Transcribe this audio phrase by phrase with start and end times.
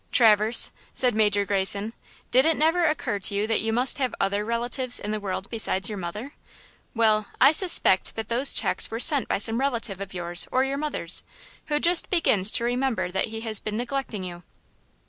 [0.11, 1.93] "Traverse," said Major Greyson,
[2.31, 5.47] "did it never occur to you that you must have other relatives in the world
[5.51, 6.33] besides your mother?
[6.95, 10.79] Well, I suspect that those checks were sent by some relative of yours or your
[10.79, 11.21] mother's,
[11.67, 14.41] who just begins to remember that he has been neglecting you."